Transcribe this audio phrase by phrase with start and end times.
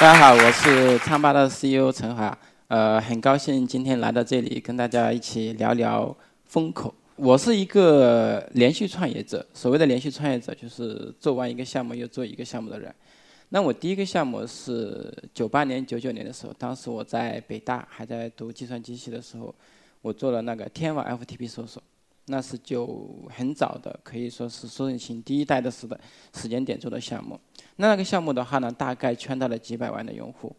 [0.00, 2.38] 大家好，我是昌吧的 CEO 陈华，
[2.68, 6.94] 呃，很高兴今天来到这里跟大家一起聊聊风口。
[7.16, 12.94] 我是一个连续创业者，所谓的连续创业者就是做完一个项目又做一个项目的人。
[13.48, 19.52] 那我第一个项目是九八年、九九年的时候，当时我在北大还在读计算机系的时候，
[20.00, 21.82] 我做了那个天网 FTP 搜索，
[22.28, 25.98] 那是就很早的，可以说是搜索引擎第一代的时的
[26.34, 27.38] 时间点做的项目。
[27.76, 30.54] 那个项目的话呢，大概圈到了几百万的用户。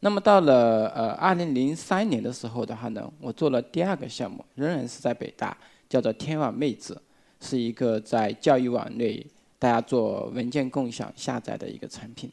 [0.00, 5.56] 那么到了呃二零零三年的时候的话呢，我做了第二个项目，仍然是在北大。
[5.86, 7.00] 叫做天网妹子，
[7.40, 9.24] 是一个在教育网内
[9.60, 12.32] 大家做文件共享下载的一个产品。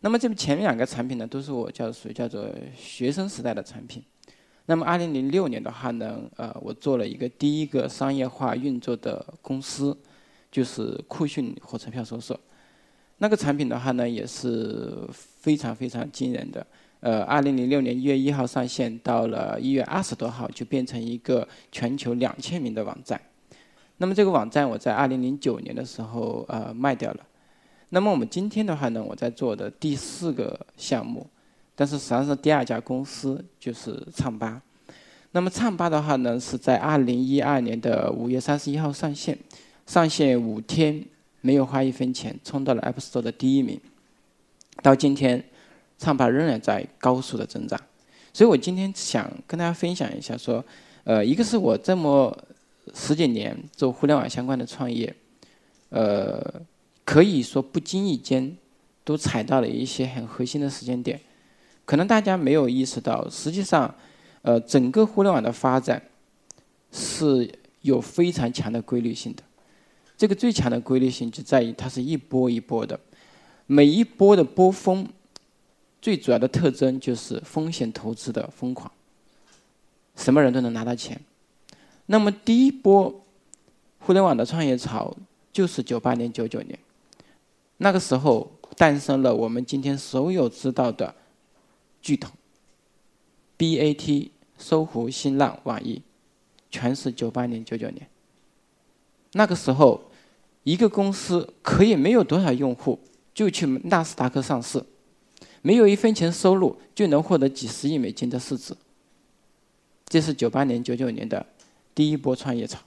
[0.00, 4.04] 那么这前面两个产品呢，都是我叫属于叫做学生时代的产品。
[4.66, 9.96] 那么二零零六年的话呢，呃，我做了一个第一个商业化运作的公司，
[10.50, 12.38] 就是酷讯火车票搜索。
[13.18, 16.66] 那个产品的话呢，也是非常非常惊人的。
[17.00, 23.20] 呃，二零零六年一月一号上线，到了一月二十多号就变成一个全球两千名的网站。
[23.96, 27.26] 那么这个网站我在二零零九年的时候呃卖掉了。
[27.90, 31.26] 那么我们今天的话呢，我在做的第四个项目，
[31.74, 34.62] 但是实际上是第二家公司就是唱吧。
[35.32, 39.38] 那么唱吧的话呢，是在二零一二年的五月三十一号上线，
[39.86, 41.04] 上线五天
[41.40, 43.80] 没有花一分钱，冲到了 App Store 的第一名。
[44.82, 45.44] 到今天。
[45.98, 47.80] 唱吧仍然在高速的增长，
[48.32, 50.64] 所以我今天想跟大家分享一下，说，
[51.04, 52.36] 呃，一个是我这么
[52.92, 55.14] 十几年做互联网相关的创业，
[55.90, 56.60] 呃，
[57.04, 58.56] 可以说不经意间
[59.04, 61.20] 都踩到了一些很核心的时间点，
[61.84, 63.94] 可能大家没有意识到，实际上，
[64.42, 66.02] 呃，整个互联网的发展
[66.90, 67.50] 是
[67.80, 69.42] 有非常强的规律性的，
[70.16, 72.98] 这个最强的规律性就在于它是一波一波的，
[73.66, 75.08] 每一波的波峰。
[76.00, 78.90] 最主要的特征就是风险投资的疯狂，
[80.16, 81.20] 什么人都能拿到钱。
[82.06, 83.24] 那么第一波
[84.00, 85.16] 互联网的创业潮
[85.52, 86.76] 就是九八年、九九年，
[87.76, 91.14] 那个时候诞生了我们今天所有知道的
[92.02, 92.30] 巨头
[93.56, 96.02] ，BAT、搜狐、新浪、网易，
[96.70, 98.06] 全是九八年、九九年。
[99.32, 100.10] 那个时候，
[100.64, 102.98] 一个公司可以没有多少用户，
[103.32, 104.84] 就去纳斯达克上市。
[105.62, 108.76] 没有一分钱收入就能获得几十亿美金的市值，
[110.06, 111.46] 这是九八年、九九年的
[111.94, 112.80] 第一波创业潮。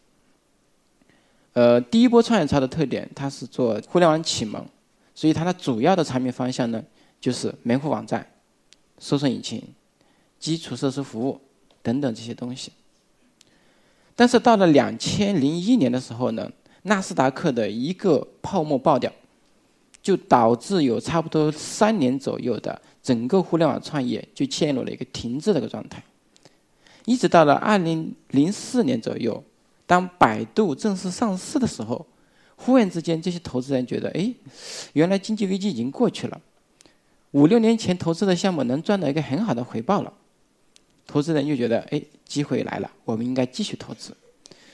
[1.53, 4.65] 呃，第一波创业潮的特点，它是做互联网启蒙，
[5.13, 6.83] 所以它的主要的产品方向呢，
[7.21, 8.29] 就是门户网站、
[8.99, 9.61] 搜索引擎、
[10.39, 11.39] 基础设施服务
[11.81, 12.71] 等等这些东西。
[14.15, 16.51] 但是到了两千零一年的时候呢，
[16.83, 19.11] 纳斯达克的一个泡沫爆掉。
[20.05, 26.03] 就导致有差不多三年左右的整个互联网创业就陷入了一个停滞的一个状态，
[27.05, 29.43] 一直到了二零零四年左右，
[29.87, 32.05] 当百度正式上市的时候，
[32.55, 34.31] 忽然之间这些投资人觉得，哎，
[34.93, 36.39] 原来经济危机已经过去了，
[37.31, 40.13] 五六年前投资的项目能赚到一个很好的回报了，
[41.05, 44.15] 投资人又觉得，哎，机会来了，我们应该继续投资，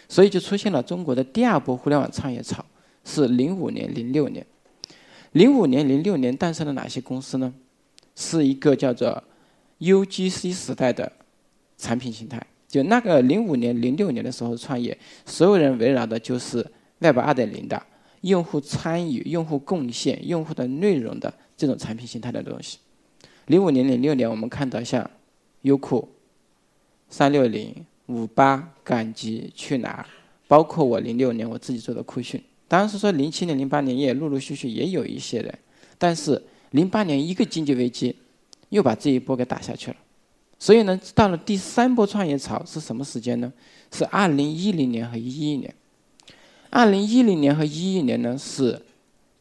[0.08, 2.64] 所以就出现了中国的第二波互联网创业潮，
[3.04, 4.46] 是零五年、零六年。
[5.32, 7.54] 零五年、零六年诞生了哪些公司呢？
[8.16, 9.24] 是一个叫做
[9.80, 11.10] UGC 时代的
[11.78, 12.46] 产品形态。
[12.68, 16.66] 就那个零五年、零六年的时候创业，所有人围绕的就是
[17.00, 17.82] Web 二点零的
[18.22, 22.80] 用户参与、用户贡献、用户的内容的这种产品形态的东西。
[23.46, 25.08] 零五年、零六年，我们看到像
[25.62, 26.10] 优酷、
[27.08, 30.06] 三六零、五八、赶集、去哪儿，
[30.48, 32.44] 包括我零六年我自己做的酷讯。
[32.68, 35.60] 当然是说，零七年、零八年也陆陆续续也有一些人，
[36.00, 36.42] 但是
[36.72, 38.16] 零八年一个经济危机，
[38.70, 39.98] 又把这一波给打下去了。
[40.58, 43.54] 所以呢，到了第三波创业潮是什么时间呢？
[43.92, 45.72] 是二零一零年和一一年。
[46.72, 48.82] 二零一零年和一一年呢，是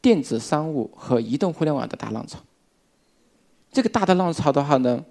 [0.00, 2.38] 电子商务和移动互联网的大浪潮。
[3.72, 5.04] 这个大的浪潮的话呢，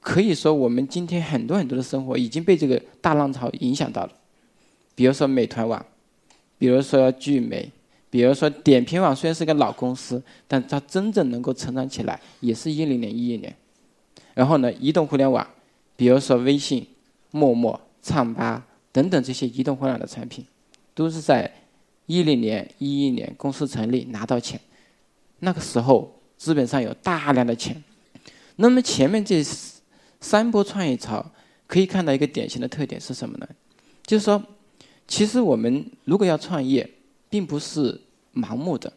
[0.00, 4.12] 可以说我们今天很多很多的生活已经被这个大浪潮影响到了。
[4.94, 5.84] 比如说美团网。
[6.58, 7.72] 比如说聚美，
[8.10, 13.56] 比如说点评网，虽然是个老公司，但它真正能够成长起来，也是一零年、一一年。
[14.34, 15.46] 然后呢，移动互联网，
[15.96, 16.86] 比如说微信、
[17.30, 18.62] 陌陌、唱吧
[18.92, 20.44] 等等这些移动互联网的产品，
[20.94, 21.50] 都是在
[22.10, 24.60] 一零年、一一年公司成立拿到钱。
[25.40, 27.82] 那个时候资本上有大量的钱。
[28.56, 29.42] 那么前面这
[30.20, 31.24] 三波创业潮，
[31.66, 33.48] 可以看到一个典型的特点是什么呢？
[34.04, 34.42] 就是说。
[35.12, 36.88] 其实我们如果要创业，
[37.28, 38.00] 并不是
[38.32, 38.92] 盲目的，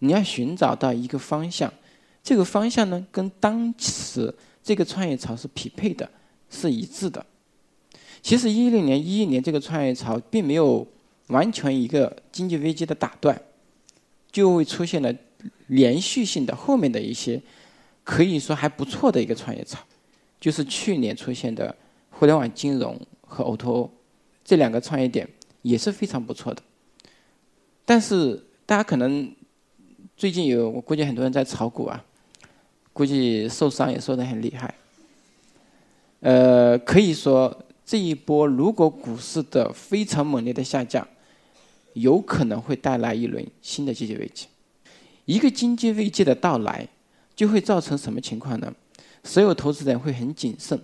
[0.00, 1.72] 你要寻找到一个方向，
[2.20, 6.10] 这个方向呢，跟当时这个创业潮是匹配的，
[6.50, 7.24] 是一致的。
[8.20, 10.84] 其实一零年、一一年这个创业潮并没有
[11.28, 13.40] 完全一个经济危机的打断，
[14.30, 15.14] 就会出现了
[15.68, 17.40] 连续性的后面的一些
[18.04, 19.78] 可以说还不错的一个创业潮，
[20.40, 21.74] 就是去年出现的
[22.10, 23.88] 互联网金融和 O2O
[24.44, 25.28] 这两个创业点
[25.62, 26.62] 也是非常不错的。
[27.84, 29.34] 但是大家可能
[30.16, 32.04] 最近有，我估计很多人在炒股啊，
[32.92, 34.74] 估计受伤也受得很厉害。
[36.20, 37.64] 呃，可以说。
[37.92, 41.06] 这一波如果股市的非常猛烈的下降，
[41.92, 44.46] 有可能会带来一轮新的经济危机。
[45.26, 46.88] 一个经济危机的到来，
[47.36, 48.72] 就会造成什么情况呢？
[49.22, 50.80] 所有投资人会很谨慎，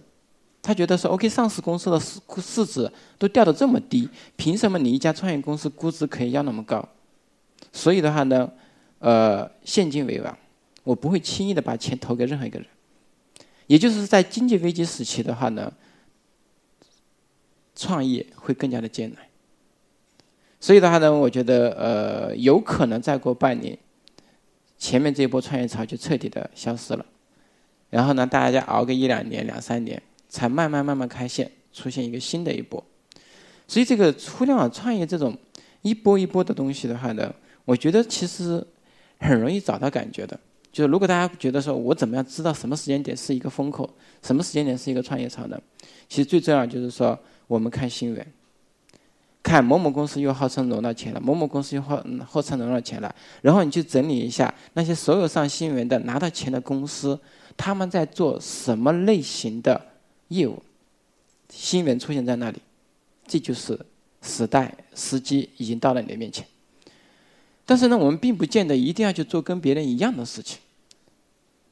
[0.60, 4.06] 他觉得说：“OK，上市公司的市市值都掉的这么低，
[4.36, 6.86] 凭什么你一家创业公司估值可以要那么高？”
[7.72, 8.52] 所以的话呢，
[8.98, 10.38] 呃，现金为王，
[10.84, 12.68] 我不会轻易的把钱投给任何一个人。
[13.66, 15.72] 也就是在经济危机时期的话呢。
[17.78, 19.18] 创业会更加的艰难，
[20.58, 23.78] 所以的话呢，我觉得呃，有可能再过半年，
[24.76, 27.06] 前面这一波创业潮就彻底的消失了，
[27.88, 32.84] 然后呢，大家熬个一两年、两三年，才慢慢慢慢开线，出现一个新的一波。
[33.68, 35.38] 所以这个互联网创业这种
[35.82, 37.32] 一波一波的东西的话呢，
[37.64, 38.66] 我觉得其实
[39.20, 40.36] 很容易找到感觉的。
[40.72, 43.88] 就是如果大家觉得说我怎么样知道什么时间点是一个风口，
[44.20, 45.56] 什么时间点是一个创业潮呢？
[46.08, 47.16] 其实最重要就是说。
[47.48, 48.26] 我们看新闻，
[49.42, 53.12] 看某某公司又号称融到钱了，某某公司又号号称融到钱了，
[53.42, 57.18] 然后你去整理一下那些所有上新闻的拿到钱的公司，
[57.56, 59.80] 他们在做什么类型的
[60.28, 60.62] 业务？
[61.48, 62.60] 新闻出现在那里，
[63.26, 63.78] 这就是
[64.20, 66.46] 时代时机已经到了你的面前。
[67.64, 70.58] 但是呢，我们并不见得一定要去做跟别人一样的事情。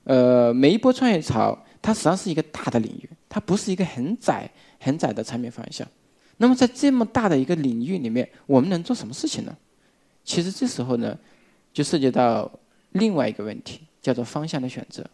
[0.05, 4.51] 呃，每一波创业潮，它实际上是一个大的领域，它不是一个很窄。
[4.79, 5.87] 很窄的产品方向，
[6.39, 9.57] 那么在这么大的一个领域里面，我们能做什么事情呢？
[10.25, 11.17] 其实这时候呢，
[11.73, 12.51] 就涉及到
[12.93, 15.05] 另外一个问题，叫做方向的选择。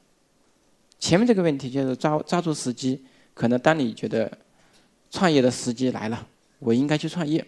[0.98, 3.04] 前面这个问题就是抓抓住时机，
[3.34, 4.30] 可能当你觉得
[5.10, 6.26] 创业的时机来了，
[6.60, 7.44] 我应该去创业。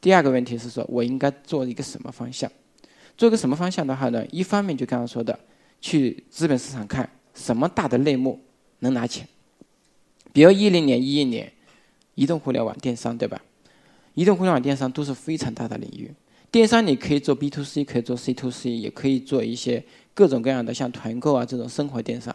[0.00, 2.50] 第二个问题是说我应该做一个什么方向？
[3.18, 4.24] 做个什么方向的话呢？
[4.32, 5.38] 一方面就刚刚说的，
[5.80, 8.40] 去资本市场看什么大的类目
[8.78, 9.28] 能拿钱。
[10.32, 11.52] 比如一零年、一一年，
[12.14, 13.40] 移动互联网电商，对吧？
[14.14, 16.12] 移动互联网电商都是非常大的领域。
[16.50, 19.84] 电商你可以做 B to C，可以做 C to C，也可以做一些
[20.14, 22.34] 各种各样的像团购啊这种生活电商。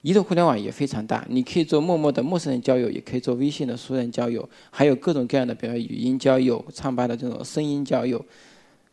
[0.00, 8.24] 移动互联网也非常大，你可以做陌陌的陌生人交友，也可以做微信的熟人交友，还有各种各样的，比如语音交友、唱吧的这种声音交友、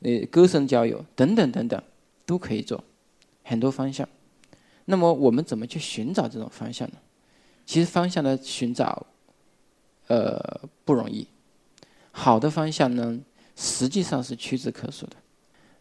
[0.02, 1.82] 呃歌声交友等等等等，
[2.28, 2.84] 都可以做
[3.44, 4.08] 很多方向。
[4.86, 6.98] 那么我们怎么去寻找这种方向呢？
[7.69, 9.06] 其实方向的寻找，
[10.07, 11.27] 呃不容易。
[12.10, 13.19] 好的方向呢，
[13.56, 15.16] 实际上是屈指可数的。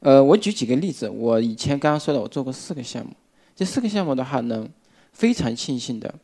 [0.01, 1.09] 呃，我举几个例子。
[1.09, 3.13] 我以前刚刚说的，我做过四个项目。
[3.57, 4.69] 这四个项目的话呢，
[5.15, 6.15] 非常庆幸的，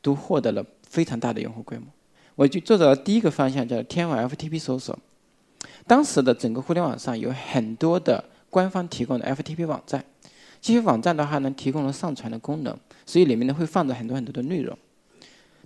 [0.00, 1.88] 都获得了非常大的用户规模。
[2.36, 4.96] 我就做的第一个方向叫天网 FTP 搜索。
[5.88, 10.04] 当时的整个互联网上有很多的官方提供的 FTP 网站，
[10.60, 14.78] 这些网站的话呢，提供了上传的功能，所以里面呢会放着很多很多的内容。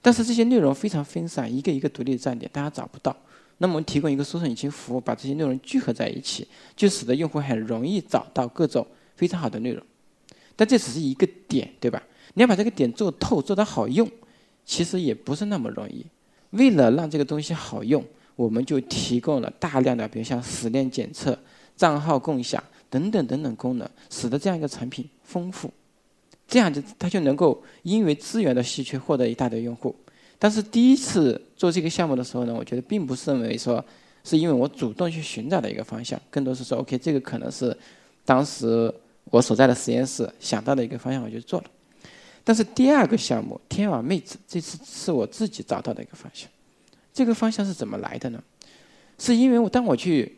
[0.05, 3.17] 但是这些内容非常分散，一个一个独立的站点，大家找不到。
[3.57, 6.47] 那么我们提供一个搜索引擎服务，把这些内容聚合在一起，
[6.77, 9.83] 就使得用户很容易找到各种非常好的内容。
[10.55, 12.03] 但这只是一个点，对吧？
[12.35, 14.07] 你要把这个点做透，做得好用，
[14.67, 16.05] 其实也不是那么容易。
[16.51, 18.05] 为了让这个东西好用，
[18.37, 21.39] 我们就提供了大量的，比如像时链检测、
[21.79, 25.73] 账号共享等等等等功能，使得这样一个产品丰富。
[26.47, 29.95] 这样就他就能够因为资源的稀缺获得一大堆用户，
[30.39, 33.85] 但是第一次做这个项目的时候呢，我觉得并不是认为说
[34.23, 37.77] 是因为我主动去寻找的一个方向，更多是说 OK 这个可能是
[38.25, 38.93] 当时
[39.31, 41.67] 我所在的实验室想到的一个方向，我就做了。
[42.45, 46.49] 但是第二个项目天网妹子这次是我自己找到的一个方向，
[47.13, 48.43] 这个方向是怎么来的呢？
[49.19, 50.37] 是因为我当我去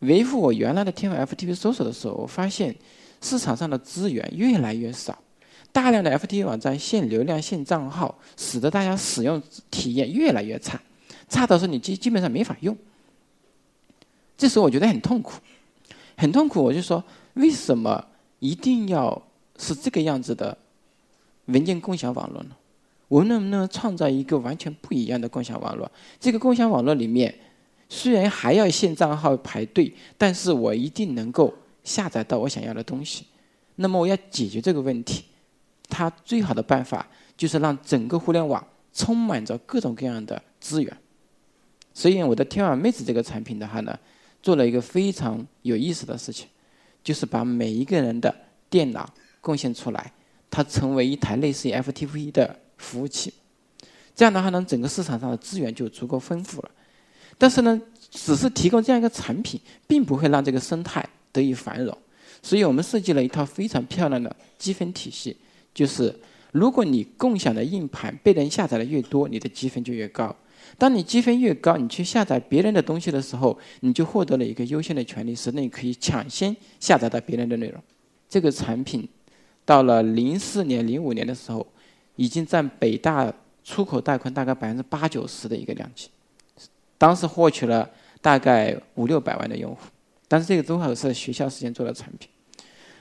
[0.00, 2.74] 维护我原来的天网 FTP 搜索的时候，我发现
[3.20, 5.16] 市场上的资源越来越少。
[5.72, 10.80] 大量的 FTP 网站限流量、限账号，使得大家使用体验越来越差，
[11.28, 12.76] 差到说你基基本上没法用。
[14.36, 15.40] 这时候我觉得很痛苦，
[16.16, 16.62] 很痛苦。
[16.62, 17.02] 我就说，
[17.34, 18.04] 为什么
[18.38, 19.20] 一定要
[19.58, 20.56] 是这个样子的
[21.46, 22.50] 文件共享网络呢？
[23.08, 25.90] 我们能不能创造一个完全不一样的共享网络？
[26.20, 27.34] 这个共享网络里面，
[27.88, 33.24] 虽然还要限账号排队，但是我一定能够下载到我想要的东西。
[33.76, 35.24] 那么我要解决这个问题，
[35.88, 40.96] 它最好的办法就是让整个互联网充满着各种各样的资源。
[41.94, 43.98] 所以我的天网妹子这个产品的话呢，
[44.42, 46.46] 做了一个非常有意思的事情，
[47.02, 48.34] 就是把每一个人的
[48.70, 49.08] 电脑
[49.40, 50.12] 贡献出来，
[50.50, 53.32] 它成为一台类似于 FTP 的服务器。
[54.14, 56.70] 这样的话呢，整个市场上的资源就足够丰富了。
[57.36, 57.80] 但是呢，
[58.10, 61.96] 只是提供这样一个产品，并不会让这个生态得以繁荣。
[62.42, 65.36] 所以我们设计了一套非常漂亮的积分体系，
[65.78, 66.12] 就是
[66.50, 70.34] 如果你共享的硬盘被人下载的越多，你的积分就越高。
[70.76, 77.80] 当你积分越高，你去下载别人的东西的时候，你就获得了一个优先的权利，使得你可以抢先下载到别人的内容。
[78.28, 79.08] 这个产品
[79.64, 81.64] 到了零四年、零五年的时候，
[82.16, 83.32] 已经占北大
[83.62, 86.08] 出口带宽大概百分之八九十的一个量级，
[86.98, 87.88] 当时获取了
[88.20, 89.78] 大概五六百万的用户。
[90.26, 92.28] 但是这个都还是学校时间做的产品。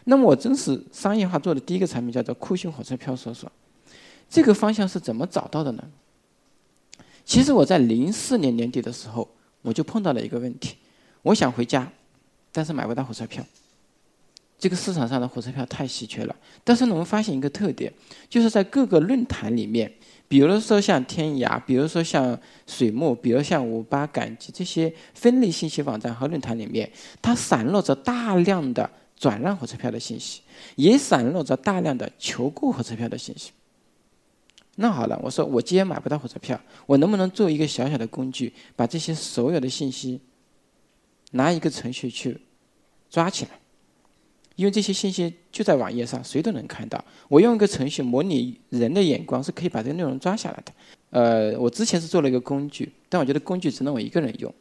[0.09, 3.51] 那么我真实商业化做的第一个产品叫做酷讯火车票搜索，
[4.29, 5.83] 这个方向是怎么找到的呢？
[7.25, 9.27] 其实我在零四年年底的时候，
[9.61, 10.77] 我就碰到了一个问题，
[11.23, 11.91] 我想回家，
[12.53, 13.45] 但是买不到火车票。
[14.57, 16.33] 这个市场上的火车票太稀缺了。
[16.63, 17.91] 但是呢，我们发现一个特点，
[18.29, 19.91] 就是在各个论坛里面。
[20.29, 26.89] 比如说像天涯，比如说像水木，比如像五八赶集这些分类信息网站和论坛里面，
[27.21, 30.41] 它散落着大量的转让火车票的信息，
[30.75, 33.51] 也散落着大量的求购火车票的信息。
[34.75, 40.21] 那好了，我说我既然买不到火车票，我能不能做一个小小的工具，把这些所有的信息
[41.31, 42.39] 拿一个程序去
[43.09, 43.51] 抓起来？
[44.55, 47.03] 因为这些信息就在网页上，谁都能看到。
[47.27, 50.73] 我用一个程序模拟人的眼光，是可以把这个内容抓下来的。
[51.09, 54.53] 呃，我之前是做了一个工具，但我觉得工具只能我一个人用。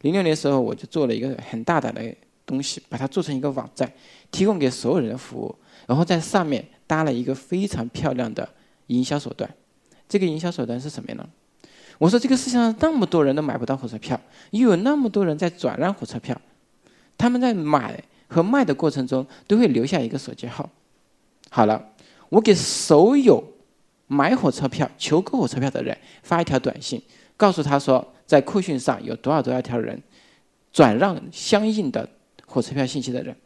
[0.00, 2.14] 零六年时候，我就做了一个很大胆的
[2.48, 3.92] 东西，把它做成一个网站，
[4.32, 5.54] 提供给所有人的服务，
[5.86, 8.48] 然后在上面搭了一个非常漂亮的
[8.88, 9.48] 营销手段。
[10.08, 11.28] 这个营销手段是什么呢？
[11.98, 14.18] 我说这个世界上那么多人都买不到火车票，
[14.50, 16.40] 又有那么多人在转让火车票，
[17.18, 18.02] 他们在买。
[18.30, 20.68] 和卖的过程中都会留下一个手机号。
[21.48, 21.92] 好了，
[22.28, 23.42] 我给所有
[24.06, 27.00] 买火车票、求购火车票的人发一条短信，
[27.38, 29.98] 告诉他说，在酷讯上有多少多少条人
[30.70, 32.06] 转让相应的
[32.48, 33.36] 火车票信息的人，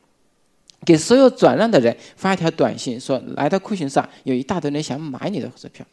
[0.87, 5.85] 给所有转让的人发一条短信，说来到酷讯上有一大堆人想买你的火车票，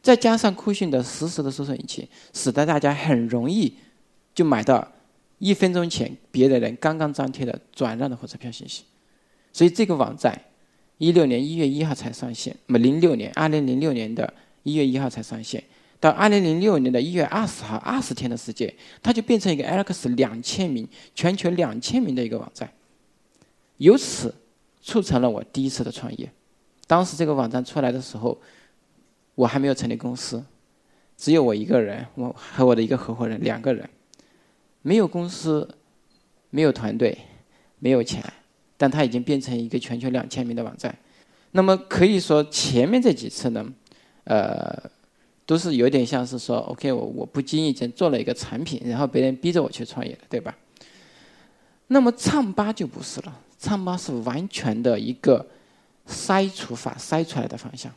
[0.00, 3.74] 再加上酷讯的实时的搜索引擎，使得大家很容易
[4.32, 4.86] 就买到。
[5.40, 8.84] 一分钟前，别的人刚刚张贴的转让的火车票信息，
[9.52, 10.40] 所以这个网站
[10.96, 14.32] 一六年一月一号才上线，那么零六年二零零六年的
[14.62, 15.62] 一月一号才上线，
[16.04, 18.70] 到二零零六年的一月二十号，二十天的时间，
[19.02, 22.70] 它就变成一个 Alex 两千名全球两千名的一个网站，
[23.78, 24.34] 由此
[24.82, 26.30] 促成了我第一次的创业。
[26.86, 28.38] 当时这个网站出来的时候，
[29.34, 30.44] 我还没有成立公司，
[31.16, 33.88] 只有我一个人，我和我的一个合伙人两个人。
[34.82, 35.66] 没有公司，
[36.50, 37.16] 没有团队，
[37.78, 38.22] 没有钱，
[38.76, 40.94] 但它已经变成一个全球两千名的网站。
[41.52, 43.66] 那么可以说前面这几次呢，
[44.24, 44.90] 呃，
[45.46, 50.56] 都是有点像是说，OK，我我不经意间做了一个产品，然后别人逼着我去创业的，对吧？
[51.88, 55.46] 那么唱吧就不是了，唱吧是完全的一个
[56.08, 57.92] 筛除法筛出来的方向。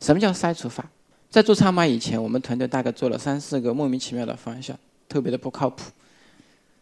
[0.00, 0.90] 什么叫筛除法？
[1.28, 4.78] 在做唱吧以前，我们团队大概做了三四个莫名其妙的方向。
[5.08, 5.90] 特别的不靠谱，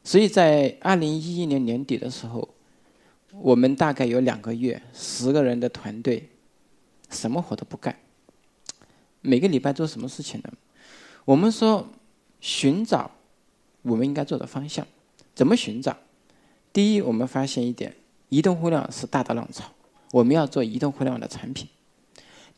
[0.05, 2.47] 所以在二零一一年年底的时候，
[3.41, 6.29] 我们大概有两个月，十个人的团队，
[7.09, 7.97] 什么活都不干。
[9.21, 10.53] 每个礼拜做什么事情呢？
[11.25, 11.89] 我们说
[12.41, 13.11] 寻找
[13.83, 14.87] 我们应该做的方向，
[15.35, 15.97] 怎么寻找？
[16.73, 17.97] 第一，我们发现一点，
[18.29, 19.73] 移动互联网是大的浪潮，
[20.13, 21.69] 我们要做移动互联网的产品。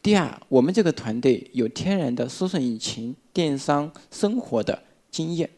[0.02, 5.50] 第二，我们这个团队有天然的搜索引擎、电商、生活的经验。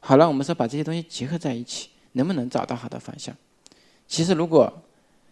[0.00, 3.36] 好了，我们说把这些东西结合在一起，能不能找到好的方向？
[4.06, 4.82] 其实如果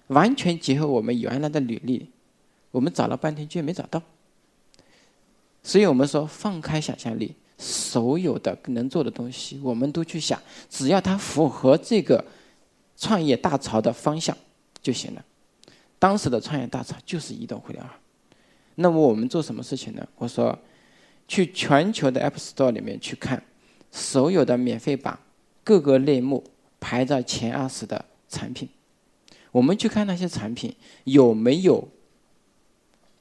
[0.09, 2.11] 完全结合我们原来的履历，
[2.71, 4.03] 我们找了半天居然没找到。
[5.69, 12.25] 所以我们说放开想象力，所有的能做的东西我们都去想，只要它符合这个
[12.97, 14.35] 创业大潮的方向
[14.81, 15.23] 就行了。
[15.99, 17.93] 当时的创业大潮就是移动互联网。
[18.77, 20.09] 那么我们做什么事情呢？
[20.17, 20.59] 我说
[21.27, 23.43] 去全球的 App Store 里面去看。
[23.91, 25.19] 所有的免费榜
[25.63, 26.43] 各个类目
[26.81, 28.67] 排在前二十的产品，
[29.53, 31.87] 我们去看那些产品有没有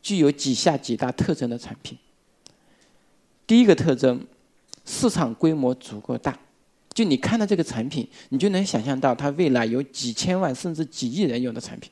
[0.02, 1.98] 具有几下几大特征的产品。
[3.48, 4.28] 第一个特征，
[4.86, 6.38] 市场规模足够大，
[6.94, 11.90] 就你看到这个产品，你就能想象到它未来有几千万甚至几亿人用的产品。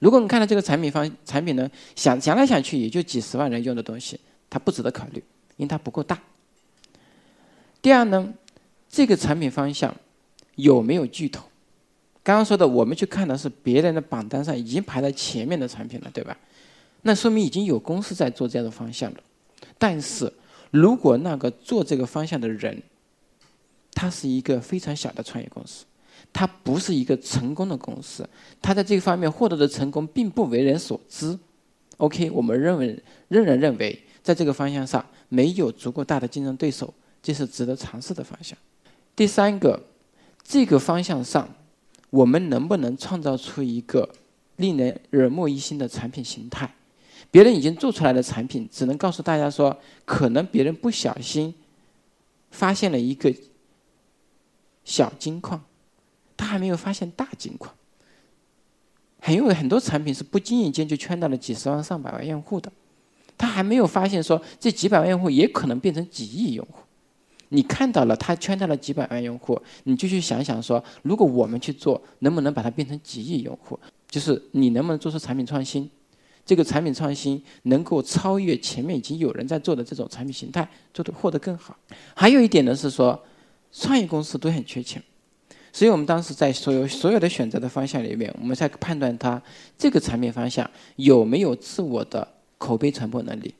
[0.00, 4.18] 如果你看到这个产品方产品呢，想想来想去也就几十万人用的东西，
[4.50, 5.22] 它不值得考虑，
[5.56, 6.20] 因为它不够大。
[7.80, 8.34] 第二呢，
[8.88, 9.94] 这个产品方向
[10.56, 11.44] 有没有巨头？
[12.22, 16.36] 刚刚说的，我们去看的是别人的榜单上已经排在前面的产品了，对吧？
[17.02, 19.18] 那说明已经有公司在做这样的方向了。
[19.78, 20.32] 但是
[20.70, 22.82] 如果那个做这个方向的人，
[23.92, 25.84] 他是一个非常小的创业公司，
[26.32, 28.28] 他不是一个成功的公司，
[28.60, 31.38] 他在这个方面获得的成功并不为人所知。
[31.98, 36.92] OK，我们认为仍然认为在这个方向上没有足够大的竞争对手，
[37.22, 38.58] 这是值得尝试的方向。
[39.14, 39.82] 第三个，
[40.42, 41.48] 这个方向上。
[42.10, 44.08] 我们能不能创造出一个
[44.54, 46.72] 令人耳目一新的产品形态？
[47.34, 51.52] 别人已经做出来的产品，只能告诉大家说，可能别人不小心
[52.52, 53.34] 发现了一个
[54.84, 55.60] 小金矿，
[56.36, 57.74] 他还没有发现大金矿。
[59.18, 62.70] 很因为很多产品是不经意间就圈到了几十万、上百万用户的，
[63.36, 66.84] 他还没有发现说，这几百万用户也可能变成几亿用户。
[67.48, 73.76] 你看到了，他圈到了几百万用户，你就去想想说，如果我们去做，能不能把它变成几亿用户？
[74.08, 75.90] 就是你能不能做出产品创新？
[76.44, 81.76] 这个产品创新能够超越前面已经有人在做的这种产品形态，做的获得更好。
[82.14, 83.18] 还有一点呢是说，
[83.72, 85.02] 创业公司都很缺钱，
[85.72, 89.42] 所以我们当时在所有所有的选择的方向里面，我们在判断它
[89.78, 92.26] 这个产品方向有没有自我的
[92.58, 93.54] 口碑传播能力。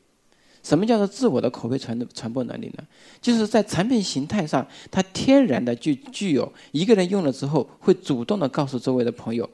[0.63, 2.85] 什么叫做自我的口碑传传播能力呢？
[3.21, 9.49] 就是在产品形态上，它天然的就具有一个人用了之后会主动的告诉周围的朋友，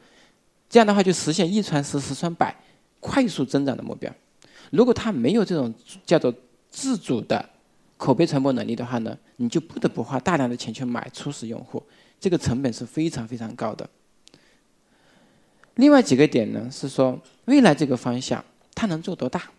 [0.69, 2.55] 这样的话就实现一传十，十传百，
[3.01, 4.13] 快速增长的目标。
[4.71, 5.75] 如果他没有这种
[6.07, 6.33] 叫做
[6.71, 7.45] 自主的
[7.97, 11.83] 口碑传播能力的话呢，你就不得不花大量的钱去买初始用户，
[12.21, 13.89] 这个成本是非常非常高的。
[15.75, 19.51] 另外几个点呢，是说未来这个方向它能做多大？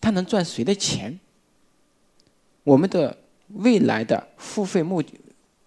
[0.00, 1.18] 它能赚谁的钱？
[2.64, 3.16] 我们的
[3.48, 5.02] 未来的付费目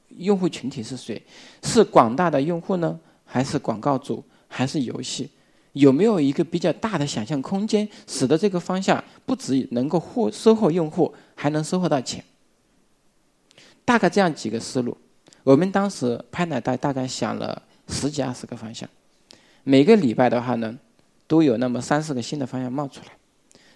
[0.10, 1.22] 用户群体是谁？
[1.64, 5.30] 是广大的用户呢，还是广告主，还是游戏？
[5.76, 12.24] 有没有一个比较大的想象空间，使得这个方向不只能够获收获用户，还能收获到钱？
[13.84, 14.98] 大概这样几个思路。
[15.44, 18.90] 我们当时拍奶袋大概想了十几二十个方向，
[19.64, 20.78] 每个礼拜的话呢，
[21.28, 23.12] 都有那么三四个新的方向冒出来。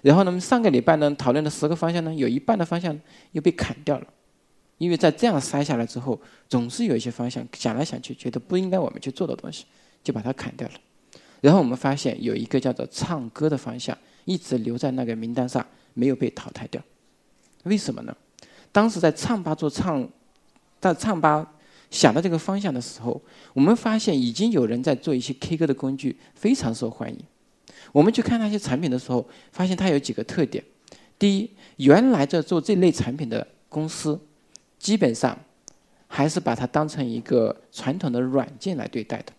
[0.01, 2.97] 然后呢，上个礼拜呢讨论的十个方向呢，有一半的方向
[3.33, 4.07] 又被砍掉了，
[4.77, 9.65] 因为在这样筛下来之后，总是有一些方向想来想去觉得不应该我们去做的东西，
[10.01, 10.73] 就把它砍掉了。
[11.41, 16.82] 然后我们发现有一个叫做唱歌的方向一直留在那个名单上，没有被淘汰掉。
[17.63, 18.15] 为什么呢？
[18.71, 20.08] 当时在唱吧做唱，
[20.80, 21.54] 在唱吧
[21.89, 23.21] 想到这个方向的时候，
[23.54, 27.19] 我们发现已经有人在做一些 K 歌的工具，非常受欢迎。
[27.91, 30.63] 我们去看那些产品的时候，发现它有几个特点：
[31.17, 34.19] 第一，原来在做这类产品的公司，
[34.78, 35.38] 基本上
[36.08, 39.34] 还是把它当成一个传统的软件来对待的。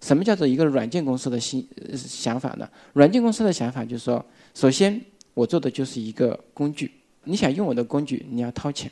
[0.00, 2.68] 什么叫做一个软件公司的新想法呢？
[2.92, 5.00] 软件公司的想法就是说，首先
[5.34, 6.90] 我做的就是一个工具，
[7.24, 8.90] 你想用我的工具，你要掏钱。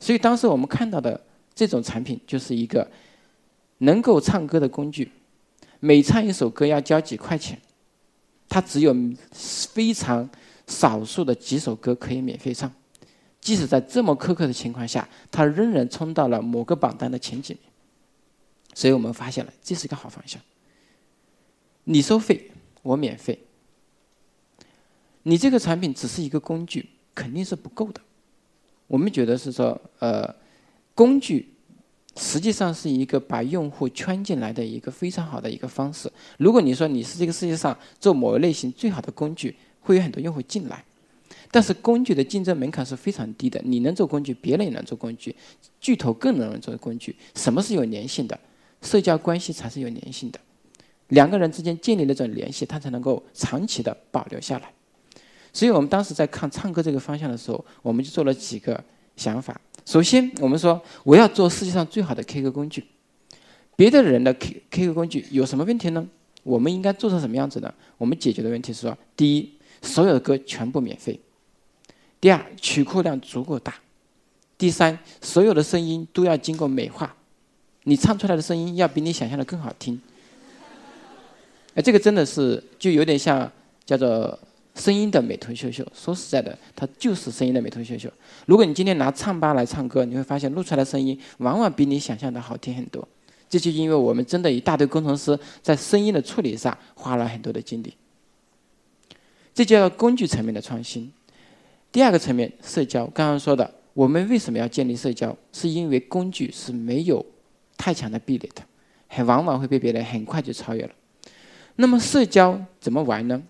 [0.00, 1.20] 所以当时我们看到的
[1.54, 2.90] 这种产品，就是一个
[3.78, 5.10] 能够唱歌的工具，
[5.78, 7.58] 每唱一首歌要交几块钱。
[8.48, 8.94] 它只有
[9.30, 10.28] 非常
[10.66, 12.70] 少数的几首歌可以免费唱，
[13.40, 17.71] 即使在这么苛刻的情况下，它仍然冲到了某个榜单的前几名。
[18.74, 20.40] 所以我们发现了这是一个好方向。
[21.84, 22.50] 你收费，
[22.82, 23.38] 我免费。
[25.22, 28.00] 你这个产品只是一个工具，肯定是不够的。
[28.86, 30.34] 我们觉得是说，呃，
[30.94, 31.48] 工具。
[32.14, 36.12] 实际上是一个把用户圈进来的一个非常好的一个方式。
[36.36, 40.84] 如果你说你是这个世界上做某一类型最好的工具，会有很多用户进来。
[41.50, 45.34] 但是工具的竞争门槛是非常低的，你能做工具，别人也能做工具，
[45.80, 47.16] 巨头更能做工具。
[47.34, 48.38] 什么是有粘性的？
[48.82, 50.38] 社交关系才是有粘性的。
[51.08, 54.72] 两个人之间建立那种联系，它才能够长期的保留下来。
[55.52, 58.82] 所以我们当时在看唱歌这个方向的时候，我们就做了几个
[59.16, 59.60] 想法。
[59.84, 62.84] 首先，我们说我要做世界上最好的 K 歌工具。
[63.76, 66.06] 别的人的 K K 歌工具有什么问题呢？
[66.42, 67.72] 我们应该做成什么样子呢？
[67.98, 71.14] 我们解决的问题是说：第一，所有的歌全部免费；
[72.20, 73.72] 第二，曲库量足够大；
[74.56, 77.14] 第三，所有的声音都要经过美化，
[77.84, 80.00] 你唱出来的声音要比你想象的更好听。
[81.74, 83.50] 哎，这个真的是就有点像
[83.84, 84.38] 叫做。
[84.74, 88.10] 声音的美图秀秀，说实在的，它就是声音的美图秀秀。
[88.46, 93.06] 如果你今天拿唱吧来唱歌，你会发现录出来的声音往往比你想象的好听很多。
[93.50, 97.92] 这就因为我们真的一大堆工程师在声音的处理上花了很多的精力。
[99.52, 101.12] 这叫工具层面的创新。
[101.92, 103.04] 第二个层面，社交。
[103.08, 105.36] 刚刚说的，我们为什么要建立社交？
[105.52, 107.22] 是因为工具是没有
[107.82, 108.62] 太强的壁垒的，
[109.08, 110.90] 很往往会被别人很快就超越了。
[111.74, 113.42] 那么社交怎么玩呢？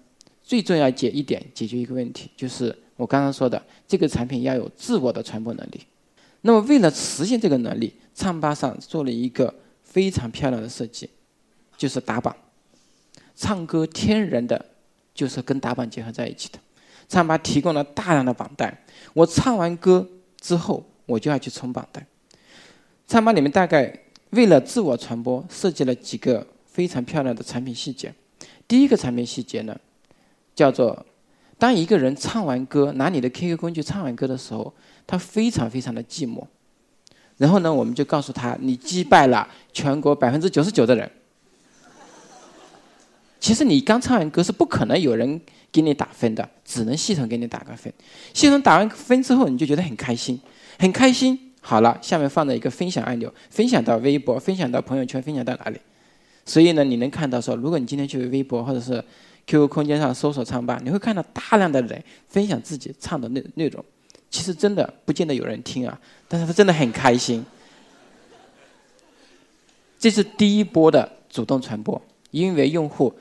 [0.42, 5.82] 最重要解一点，解决一个问题，就是我刚刚说的，这个产品要有自我的传播能力。
[6.40, 11.10] 那么为了实现这个能力，唱吧上做了一个非常漂亮的设计，
[11.76, 12.34] 就是打榜。
[13.36, 14.64] 唱歌天然的，
[15.12, 16.58] 就是跟打榜结合在一起的。
[17.06, 18.78] 唱吧提供了大量的榜单，
[19.12, 20.08] 我唱完歌
[20.40, 22.06] 之后，我就要去冲榜单。
[23.06, 23.94] 唱吧里面大概
[24.32, 28.12] 为了自我传播，设计了几个非常漂亮的产品细节。
[28.66, 29.78] 第一个产品细节呢，
[30.54, 31.04] 叫做
[31.58, 34.72] 当一个人唱完歌，拿你的 QQ 工具唱完歌的时候，
[35.06, 36.42] 他非常非常的寂寞。
[37.36, 41.10] 然后呢，我们就告诉他，你击败了全国百分之九十九的人。
[43.38, 45.38] 其实你刚唱完歌是不可能有人
[45.70, 47.92] 给你打分的，只能系统给你打个分。
[48.32, 50.40] 系统打完分之后，你就觉得很开心，
[50.78, 51.51] 很开心。
[51.64, 55.80] 好了，下面放了一个分享按钮，分享到微博，分享到朋友圈，分享到哪里？
[56.44, 59.02] 所以呢，你能看到说，如果你今天去微博或者是
[59.46, 63.82] QQ 空间上搜索唱吧，你会看到大量的人分享自己唱的内内容。
[64.28, 67.44] 其实真的不见得有人听啊，但是他真的很开心。
[69.98, 73.14] 这是第一波的主动传播，因为用户。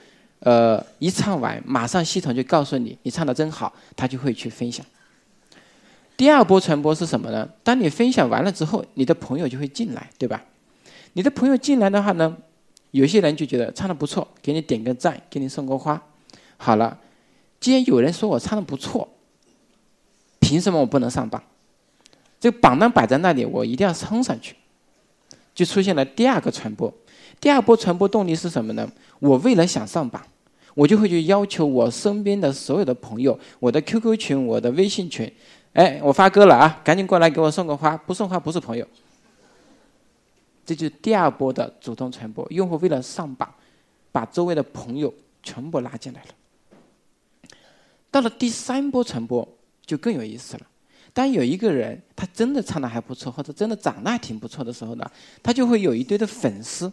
[0.44, 4.84] 呃，一唱完，马上系统就告诉你，你唱的真好，他就会去分享。
[6.18, 7.50] 第二波传播是什么呢？
[7.64, 10.44] 当你分享完了之后，你的朋友就会进来，对吧？
[11.14, 12.38] 你的朋友进来的话呢，
[12.92, 16.02] 有些人就觉得唱的不错，给你点个赞，给你送个花。
[16.58, 17.00] 好了，
[17.60, 19.10] 既然有人说我唱的不错，
[20.40, 21.42] 凭什么我不能上榜？
[22.40, 24.56] 这个榜单摆在那里，我一定要冲上去，
[25.54, 26.94] 就出现了第二个传播。
[27.40, 28.88] 第二波传播动力是什么呢？
[29.20, 30.24] 我为了想上榜，
[30.76, 35.32] 我就会去要求我身边的所有的朋友，我的 QQ 群、我的微信群，
[35.74, 38.86] 哎，我发歌了啊，赶紧过来给我送个花，不送花不是朋友。
[40.66, 43.54] 这就是第二波的主动传播，用户为了上榜，
[44.12, 47.50] 把周围的朋友全部拉进来了。
[48.10, 49.48] 到了第三波传播
[49.86, 50.68] 就更有意思了。
[51.14, 56.92] 当有一个人他真的唱的还不错，或者真的长得还挺不错的时候呢，他就会有一堆的粉丝。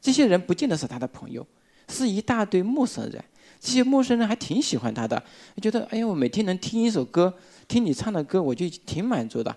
[0.00, 1.46] 这些人不见得是他的朋友，
[1.88, 3.22] 是一大堆陌生人。
[3.60, 5.20] 这些陌生人还挺喜欢他的，
[5.60, 7.34] 觉得哎呀，我每天能听一首歌，
[7.68, 9.54] 听你唱的歌，我就挺满足的。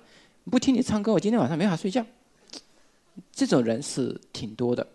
[0.50, 2.06] 不听你唱歌，我今天晚上没法睡觉。
[3.32, 4.86] 这种人是挺多的。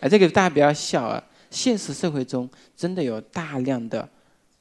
[0.00, 1.22] 哎，这个大家不要笑啊！
[1.50, 4.08] 现实社会中真的有大量的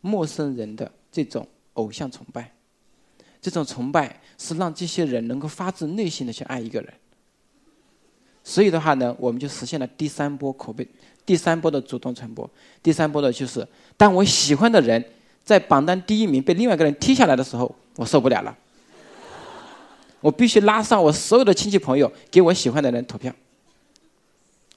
[0.02, 2.52] 陌生人的这种偶像崇拜，
[3.42, 6.94] 这种崇拜是让这些人能够发自内心的去爱一个人。
[8.44, 10.86] 所以的话呢，我们就实现了第三波口碑，
[11.26, 12.50] 第三波的主动传播。
[12.84, 15.02] 第三波的就是，当我喜欢的人
[15.50, 18.56] 在榜单第一名被另外一个人踢下来的时候，我受不了了。
[20.22, 23.34] 我必须拉上我所有的亲戚朋友，给我喜欢的人投票。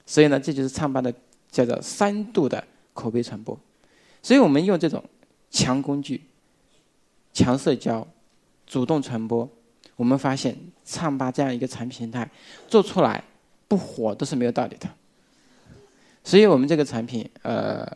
[0.06, 1.12] 所以呢，这就是唱吧的
[1.50, 3.54] 叫做三度的口碑传播。
[4.22, 5.04] 所以我们用这种
[5.50, 6.24] 强工具、
[7.34, 8.08] 强社交、
[8.66, 9.46] 主动传播，
[9.96, 10.56] 我们发现
[10.86, 12.26] 唱吧这样一个产品形态
[12.66, 13.22] 做出来。
[13.68, 14.86] 不火都是没有道理的，
[16.22, 17.90] 所以我们这个产品，呃，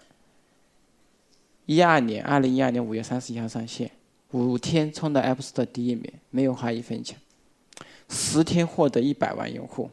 [1.66, 3.90] 一二年，二零一二年五月三十一号上线，
[4.30, 7.18] 五天冲到 App Store 第一名，没有花一分钱，
[8.08, 9.90] 十天获得一百万用户，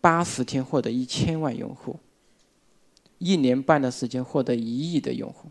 [0.00, 1.98] 八十天获得一千万用户，
[3.18, 5.48] 一年半的时间获得一亿的用户，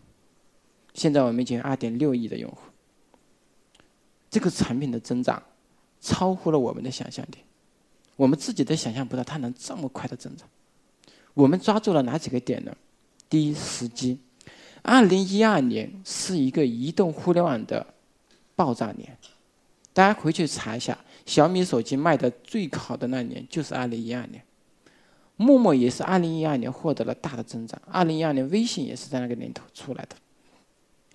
[0.94, 2.58] 现在我们已经二点六亿的用户，
[4.30, 5.42] 这个产品的增长
[6.00, 7.38] 超乎了我们的想象力。
[8.16, 10.48] 我们自己都想象不到它能这么快的增长。
[11.34, 12.74] 我们抓住了哪几个点呢？
[13.28, 14.18] 第一，时机。
[14.88, 17.84] 二零一二年是一个移动互联网的
[18.54, 19.18] 爆炸年，
[19.92, 20.96] 大家回去查一下，
[21.26, 24.40] 小米手机卖的最好的那年就是二零一二年。
[25.34, 30.14] 陌陌也是二零一二年获得了大的增长，二零一二年微信也是在那个年头出来的。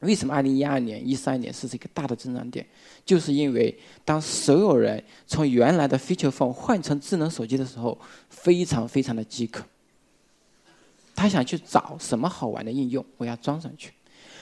[0.02, 2.66] 为什么二零一二年、一三年是这个大的增长点？
[3.06, 7.98] 就是因为当所有人从原来的 feature phone 换成智能手机的时候，
[8.30, 9.64] 非常非常的饥渴。
[11.22, 13.92] 他想去找什么好玩的应用，我要装上去。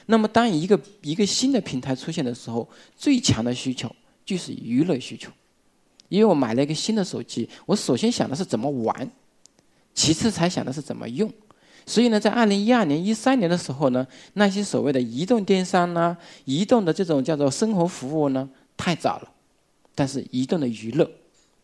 [0.06, 3.94] 那么，当一个一个新的平台出现的时候，最强的需求
[4.26, 5.32] 就是娱乐需求。
[6.08, 9.12] 因为我买了一个新的手机，我首先想的是怎么玩，
[9.94, 11.32] 其次才想的是怎么用。
[11.86, 19.32] 所以呢，在二零一二年、一三年的时候呢，那些所谓的移动电商呢、移动的这种叫做生活服务呢，太早了。
[19.94, 21.10] 但是移动的娱乐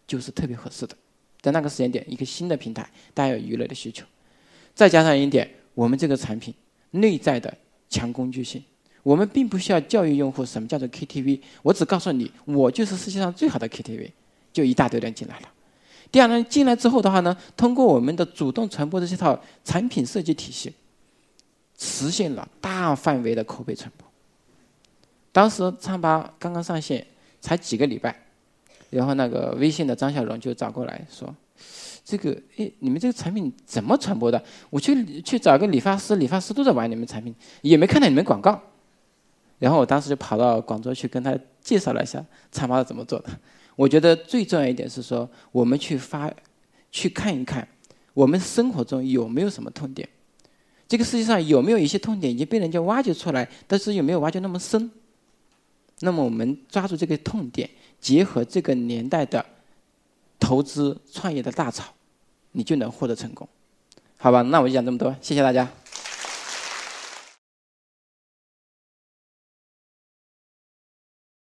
[0.06, 0.96] 就是特别合适的。
[1.42, 4.06] 在那个时间点，一个新的平台，大家有娱乐的需求，
[4.76, 6.54] 再加上一点，我们这个产品
[6.92, 7.52] 内在的
[7.90, 8.62] 强工具性，
[9.02, 14.12] 我们并不需要教育用户什么叫做 KTV，我只告诉你，我就是世界上最好的 KTV，
[14.52, 15.50] 就一大堆人进来了。
[16.12, 20.74] 第二呢，进来之后的话呢，通过我们的主动传播的这套产品设计体系，
[21.78, 24.06] 实现了大范围的口碑传播。
[25.32, 27.06] 当时唱吧刚刚上线，
[27.42, 28.16] 才几个礼拜。
[28.92, 31.36] 然后那个微信的张小荣就找过来说
[32.06, 34.42] ：“这个，哎，你们这个产品怎么传播的？
[34.70, 38.62] 我去去找个理发师，理发师都在玩你们产品，也没看到你们广告。
[39.58, 43.30] 然后我当时就跑到广州去跟他介绍了一下唱吧是怎么做的。
[43.76, 46.32] 我觉得最重要一点是说，我们去发，
[46.92, 47.68] 去看一看，
[48.14, 50.08] 我们生活中有没有什么痛点？
[50.88, 54.92] 这个世界上有没有一些痛点已经被人家挖掘出来，但是有没有挖掘那么深？
[56.02, 57.68] 那么我们抓住这个痛点。”
[58.00, 59.44] 结合这个年代的
[60.46, 61.84] 投资创业的大潮，
[62.52, 63.50] 你就能获得成功，
[64.16, 64.44] 好吧？
[64.44, 65.68] 那我就讲这么多，谢谢大家。